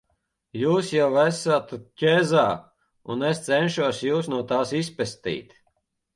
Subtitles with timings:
[0.59, 2.47] Jūs jau esat ķezā,
[3.17, 5.57] un es cenšos Jūs no tās izpestīt.